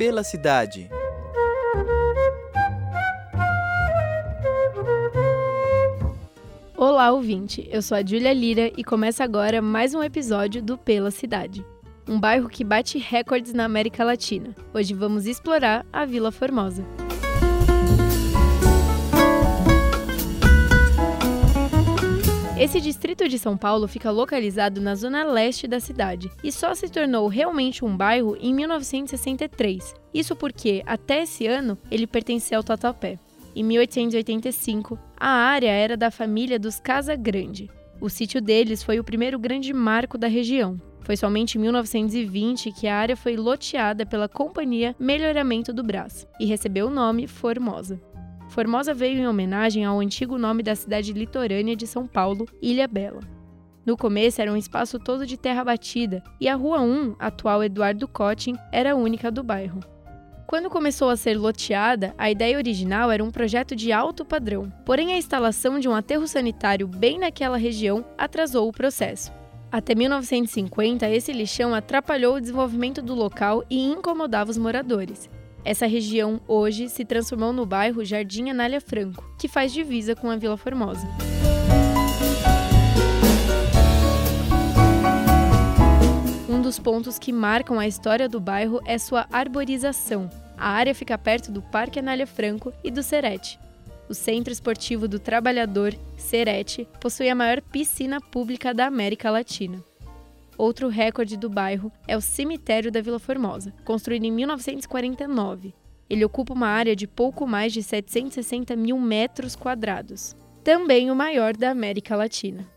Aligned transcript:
Pela 0.00 0.24
cidade. 0.24 0.88
Olá, 6.74 7.12
ouvinte. 7.12 7.68
Eu 7.70 7.82
sou 7.82 7.98
a 7.98 8.00
Júlia 8.00 8.32
Lira 8.32 8.72
e 8.78 8.82
começa 8.82 9.22
agora 9.22 9.60
mais 9.60 9.94
um 9.94 10.02
episódio 10.02 10.62
do 10.62 10.78
Pela 10.78 11.10
Cidade. 11.10 11.62
Um 12.08 12.18
bairro 12.18 12.48
que 12.48 12.64
bate 12.64 12.96
recordes 12.96 13.52
na 13.52 13.66
América 13.66 14.02
Latina. 14.02 14.56
Hoje 14.72 14.94
vamos 14.94 15.26
explorar 15.26 15.84
a 15.92 16.06
Vila 16.06 16.32
Formosa. 16.32 16.82
Esse 22.60 22.78
distrito 22.78 23.26
de 23.26 23.38
São 23.38 23.56
Paulo 23.56 23.88
fica 23.88 24.10
localizado 24.10 24.82
na 24.82 24.94
zona 24.94 25.24
leste 25.24 25.66
da 25.66 25.80
cidade 25.80 26.30
e 26.44 26.52
só 26.52 26.74
se 26.74 26.90
tornou 26.90 27.26
realmente 27.26 27.82
um 27.82 27.96
bairro 27.96 28.36
em 28.38 28.52
1963. 28.52 29.94
Isso 30.12 30.36
porque, 30.36 30.82
até 30.84 31.22
esse 31.22 31.46
ano, 31.46 31.78
ele 31.90 32.06
pertencia 32.06 32.58
ao 32.58 32.62
Tatuapé. 32.62 33.18
Em 33.56 33.64
1885, 33.64 34.98
a 35.18 35.26
área 35.26 35.70
era 35.70 35.96
da 35.96 36.10
família 36.10 36.58
dos 36.58 36.78
Casa 36.78 37.16
Grande. 37.16 37.70
O 37.98 38.10
sítio 38.10 38.42
deles 38.42 38.82
foi 38.82 39.00
o 39.00 39.04
primeiro 39.04 39.38
grande 39.38 39.72
marco 39.72 40.18
da 40.18 40.28
região. 40.28 40.78
Foi 41.00 41.16
somente 41.16 41.56
em 41.56 41.62
1920 41.62 42.72
que 42.72 42.86
a 42.86 42.94
área 42.94 43.16
foi 43.16 43.36
loteada 43.36 44.04
pela 44.04 44.28
Companhia 44.28 44.94
Melhoramento 44.98 45.72
do 45.72 45.82
Brás 45.82 46.28
e 46.38 46.44
recebeu 46.44 46.88
o 46.88 46.90
nome 46.90 47.26
Formosa. 47.26 47.98
Formosa 48.50 48.92
veio 48.92 49.20
em 49.20 49.28
homenagem 49.28 49.84
ao 49.84 50.00
antigo 50.00 50.36
nome 50.36 50.64
da 50.64 50.74
cidade 50.74 51.12
litorânea 51.12 51.76
de 51.76 51.86
São 51.86 52.04
Paulo, 52.04 52.48
Ilha 52.60 52.88
Bela. 52.88 53.20
No 53.86 53.96
começo 53.96 54.42
era 54.42 54.52
um 54.52 54.56
espaço 54.56 54.98
todo 54.98 55.24
de 55.24 55.36
terra 55.36 55.62
batida 55.62 56.20
e 56.40 56.48
a 56.48 56.56
Rua 56.56 56.80
1, 56.80 57.14
atual 57.20 57.62
Eduardo 57.62 58.08
Cotting, 58.08 58.56
era 58.72 58.92
a 58.92 58.96
única 58.96 59.30
do 59.30 59.44
bairro. 59.44 59.78
Quando 60.48 60.68
começou 60.68 61.10
a 61.10 61.16
ser 61.16 61.38
loteada, 61.38 62.12
a 62.18 62.28
ideia 62.28 62.56
original 62.56 63.08
era 63.12 63.22
um 63.22 63.30
projeto 63.30 63.76
de 63.76 63.92
alto 63.92 64.24
padrão, 64.24 64.68
porém 64.84 65.12
a 65.12 65.16
instalação 65.16 65.78
de 65.78 65.88
um 65.88 65.94
aterro 65.94 66.26
sanitário 66.26 66.88
bem 66.88 67.20
naquela 67.20 67.56
região 67.56 68.04
atrasou 68.18 68.68
o 68.68 68.72
processo. 68.72 69.32
Até 69.70 69.94
1950, 69.94 71.08
esse 71.08 71.32
lixão 71.32 71.72
atrapalhou 71.72 72.34
o 72.34 72.40
desenvolvimento 72.40 73.00
do 73.00 73.14
local 73.14 73.62
e 73.70 73.80
incomodava 73.80 74.50
os 74.50 74.58
moradores. 74.58 75.30
Essa 75.64 75.86
região 75.86 76.40
hoje 76.48 76.88
se 76.88 77.04
transformou 77.04 77.52
no 77.52 77.66
bairro 77.66 78.04
Jardim 78.04 78.48
Anália 78.50 78.80
Franco, 78.80 79.24
que 79.38 79.46
faz 79.46 79.72
divisa 79.72 80.16
com 80.16 80.30
a 80.30 80.36
Vila 80.36 80.56
Formosa. 80.56 81.06
Um 86.48 86.62
dos 86.62 86.78
pontos 86.78 87.18
que 87.18 87.32
marcam 87.32 87.78
a 87.78 87.86
história 87.86 88.28
do 88.28 88.40
bairro 88.40 88.80
é 88.86 88.96
sua 88.96 89.26
arborização. 89.30 90.30
A 90.56 90.70
área 90.70 90.94
fica 90.94 91.16
perto 91.16 91.52
do 91.52 91.62
Parque 91.62 91.98
Anália 91.98 92.26
Franco 92.26 92.72
e 92.82 92.90
do 92.90 93.02
Serete. 93.02 93.58
O 94.08 94.14
Centro 94.14 94.52
Esportivo 94.52 95.06
do 95.06 95.18
Trabalhador, 95.18 95.94
Serete, 96.16 96.88
possui 97.00 97.28
a 97.28 97.34
maior 97.34 97.60
piscina 97.60 98.20
pública 98.20 98.74
da 98.74 98.86
América 98.86 99.30
Latina. 99.30 99.89
Outro 100.60 100.88
recorde 100.88 101.38
do 101.38 101.48
bairro 101.48 101.90
é 102.06 102.14
o 102.14 102.20
Cemitério 102.20 102.92
da 102.92 103.00
Vila 103.00 103.18
Formosa, 103.18 103.72
construído 103.82 104.26
em 104.26 104.30
1949. 104.30 105.72
Ele 106.06 106.22
ocupa 106.22 106.52
uma 106.52 106.66
área 106.66 106.94
de 106.94 107.06
pouco 107.06 107.46
mais 107.46 107.72
de 107.72 107.82
760 107.82 108.76
mil 108.76 108.98
metros 108.98 109.56
quadrados, 109.56 110.36
também 110.62 111.10
o 111.10 111.16
maior 111.16 111.56
da 111.56 111.70
América 111.70 112.14
Latina. 112.14 112.68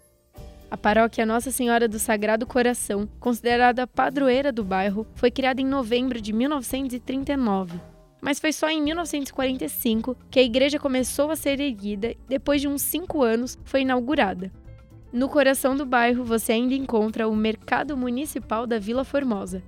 A 0.71 0.77
paróquia 0.77 1.25
Nossa 1.25 1.51
Senhora 1.51 1.85
do 1.85 1.99
Sagrado 1.99 2.47
Coração, 2.47 3.05
considerada 3.19 3.85
padroeira 3.85 4.49
do 4.49 4.63
bairro, 4.63 5.05
foi 5.13 5.29
criada 5.29 5.59
em 5.59 5.65
novembro 5.65 6.21
de 6.21 6.31
1939. 6.31 7.81
Mas 8.21 8.39
foi 8.39 8.53
só 8.53 8.69
em 8.69 8.81
1945 8.81 10.15
que 10.31 10.39
a 10.39 10.43
igreja 10.43 10.79
começou 10.79 11.29
a 11.29 11.35
ser 11.35 11.59
erguida 11.59 12.11
e, 12.11 12.17
depois 12.29 12.61
de 12.61 12.67
uns 12.69 12.81
cinco 12.81 13.21
anos, 13.21 13.59
foi 13.65 13.81
inaugurada. 13.81 14.49
No 15.13 15.29
coração 15.29 15.77
do 15.77 15.85
bairro 15.85 16.23
você 16.23 16.53
ainda 16.53 16.73
encontra 16.73 17.27
o 17.27 17.35
Mercado 17.35 17.95
Municipal 17.95 18.65
da 18.65 18.79
Vila 18.79 19.03
Formosa. 19.03 19.61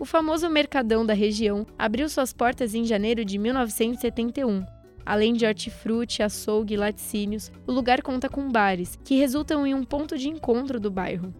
O 0.00 0.06
famoso 0.06 0.48
mercadão 0.48 1.04
da 1.04 1.12
região 1.12 1.66
abriu 1.78 2.08
suas 2.08 2.32
portas 2.32 2.74
em 2.74 2.82
janeiro 2.82 3.22
de 3.22 3.36
1971. 3.36 4.64
Além 5.04 5.34
de 5.34 5.44
hortifruti, 5.44 6.22
açougue 6.22 6.72
e 6.72 6.76
laticínios, 6.78 7.52
o 7.66 7.72
lugar 7.72 8.00
conta 8.00 8.26
com 8.26 8.50
bares, 8.50 8.98
que 9.04 9.18
resultam 9.18 9.66
em 9.66 9.74
um 9.74 9.84
ponto 9.84 10.16
de 10.16 10.30
encontro 10.30 10.80
do 10.80 10.90
bairro. 10.90 11.30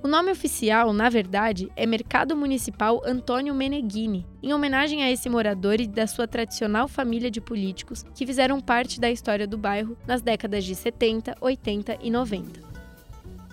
O 0.00 0.06
nome 0.06 0.30
oficial, 0.30 0.92
na 0.92 1.08
verdade, 1.08 1.68
é 1.74 1.86
Mercado 1.86 2.36
Municipal 2.36 3.02
Antônio 3.04 3.52
Meneghini, 3.52 4.24
em 4.40 4.52
homenagem 4.52 5.02
a 5.02 5.10
esse 5.10 5.28
morador 5.28 5.80
e 5.80 5.88
da 5.88 6.06
sua 6.06 6.28
tradicional 6.28 6.86
família 6.86 7.32
de 7.32 7.40
políticos 7.40 8.04
que 8.14 8.24
fizeram 8.24 8.60
parte 8.60 9.00
da 9.00 9.10
história 9.10 9.46
do 9.46 9.58
bairro 9.58 9.98
nas 10.06 10.22
décadas 10.22 10.64
de 10.64 10.76
70, 10.76 11.34
80 11.40 11.98
e 12.00 12.10
90 12.12 12.75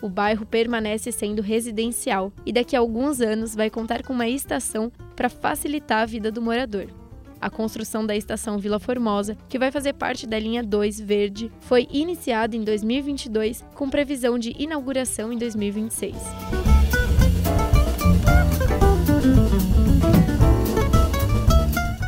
o 0.04 0.10
bairro 0.10 0.46
permanece 0.46 1.14
sendo 1.14 1.42
residencial 1.42 2.34
e 2.46 2.52
daqui 2.52 2.76
a 2.76 2.80
alguns 2.80 3.22
anos 3.22 3.56
vai 3.56 3.70
contar 3.70 4.04
com 4.04 4.12
uma 4.12 4.28
estação 4.28 4.92
para 5.16 5.30
facilitar 5.30 6.02
a 6.02 6.06
vida 6.06 6.30
do 6.30 6.42
morador. 6.42 6.88
A 7.40 7.50
construção 7.50 8.06
da 8.06 8.14
estação 8.14 8.58
Vila 8.58 8.80
Formosa, 8.80 9.38
que 9.48 9.58
vai 9.58 9.72
fazer 9.72 9.94
parte 9.94 10.28
da 10.28 10.38
linha 10.38 10.62
2 10.62 11.00
verde, 11.00 11.50
foi 11.62 11.88
iniciada 11.90 12.54
em 12.54 12.66
2022 12.66 13.64
com 13.74 13.90
previsão 13.90 14.38
de 14.38 14.54
inauguração 14.62 15.32
em 15.32 15.38
2026. 15.38 16.18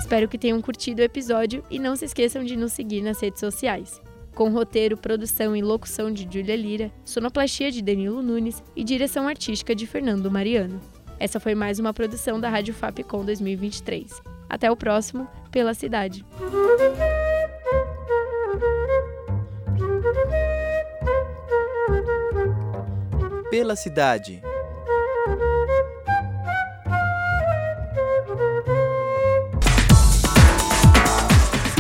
Espero 0.01 0.27
que 0.27 0.37
tenham 0.37 0.61
curtido 0.61 1.01
o 1.01 1.05
episódio 1.05 1.63
e 1.71 1.79
não 1.79 1.95
se 1.95 2.03
esqueçam 2.03 2.43
de 2.43 2.57
nos 2.57 2.73
seguir 2.73 3.01
nas 3.01 3.21
redes 3.21 3.39
sociais 3.39 4.01
com 4.35 4.49
roteiro, 4.49 4.97
produção 4.97 5.55
e 5.55 5.61
locução 5.61 6.11
de 6.11 6.27
Júlia 6.29 6.55
Lira, 6.55 6.91
sonoplastia 7.05 7.71
de 7.71 7.81
Danilo 7.81 8.21
Nunes 8.21 8.61
e 8.75 8.83
direção 8.83 9.27
artística 9.27 9.73
de 9.73 9.87
Fernando 9.87 10.29
Mariano. 10.29 10.79
Essa 11.17 11.39
foi 11.39 11.55
mais 11.55 11.79
uma 11.79 11.93
produção 11.93 12.39
da 12.39 12.49
Rádio 12.49 12.73
Fapcom 12.73 13.23
2023. 13.23 14.21
Até 14.49 14.69
o 14.69 14.75
próximo, 14.75 15.27
pela 15.49 15.73
cidade. 15.73 16.25
Pela 23.49 23.75
cidade. 23.77 24.41